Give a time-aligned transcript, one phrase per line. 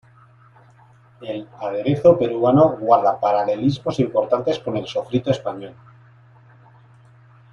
[1.21, 5.75] El aderezo peruano guarda paralelismos importantes con el sofrito español.